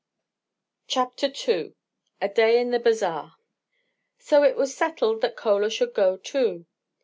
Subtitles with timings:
[0.87, 1.75] CHAPTER II
[2.23, 3.35] A DAY IN THE BAZAAR
[4.17, 6.65] SO it was settled that Chola should go, too.